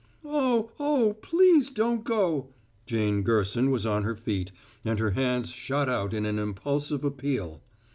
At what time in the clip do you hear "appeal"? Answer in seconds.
7.03-7.61